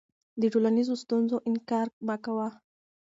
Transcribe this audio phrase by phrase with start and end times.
[0.41, 2.47] د ټولنیزو ستونزو انکار مه کوه.